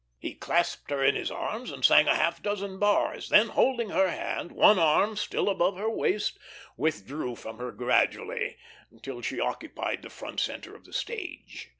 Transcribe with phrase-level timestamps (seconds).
[0.17, 4.09] He clasped her in his arms and sang a half dozen bars, then holding her
[4.09, 6.39] hand, one arm still about her waist,
[6.75, 8.57] withdrew from her gradually,
[9.03, 11.69] till she occupied the front centre of the stage.